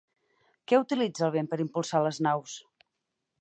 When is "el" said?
1.27-1.33